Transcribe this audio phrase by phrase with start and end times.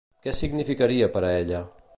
[0.23, 1.65] Què significaria per a ella?